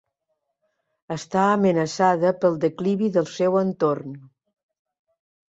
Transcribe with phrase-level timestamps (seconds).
[1.15, 4.19] Està amenaçada pel declivi del seu entorn.